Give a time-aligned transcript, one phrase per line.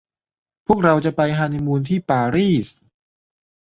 [0.67, 2.67] พวกเราจะไปฮันนีมูนที่ปารีส